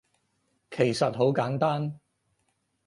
[0.71, 1.99] 其實好簡單